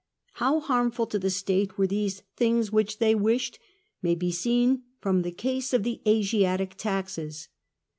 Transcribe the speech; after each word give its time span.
How 0.33 0.59
harmful 0.61 1.05
to 1.05 1.19
the 1.19 1.29
state 1.29 1.77
were 1.77 1.85
these 1.85 2.23
''things 2.35 2.71
which 2.71 2.97
they 2.97 3.13
wished'' 3.13 3.59
may 4.01 4.15
be 4.15 4.31
seen 4.31 4.81
from 4.97 5.21
the 5.21 5.29
case 5.31 5.73
of 5.73 5.83
the 5.83 6.01
Asiatic 6.07 6.73
taxes. 6.73 7.49